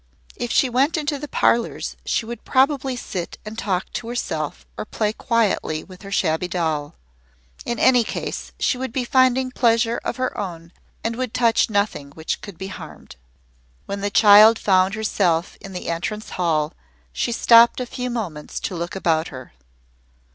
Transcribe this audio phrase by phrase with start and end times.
[0.35, 4.83] If she went into the parlours she would probably sit and talk to herself or
[4.83, 6.95] play quietly with her shabby doll.
[7.67, 10.71] In any case she would be finding pleasure of her own
[11.03, 13.15] and would touch nothing which could be harmed.
[13.85, 16.73] When the child found herself in the entrance hall
[17.13, 19.53] she stopped a few moments to look about her.